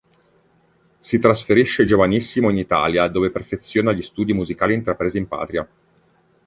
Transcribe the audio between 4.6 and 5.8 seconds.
intrapresi in patria.